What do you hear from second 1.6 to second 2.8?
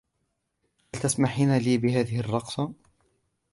بهذه الرقصة؟